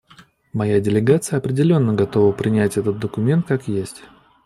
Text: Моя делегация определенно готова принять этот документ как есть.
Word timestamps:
Моя 0.51 0.81
делегация 0.81 1.37
определенно 1.37 1.93
готова 1.93 2.31
принять 2.31 2.75
этот 2.75 2.97
документ 2.99 3.45
как 3.45 3.67
есть. 3.67 4.01